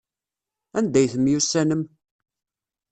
[0.77, 1.83] Anda ay temyussanem?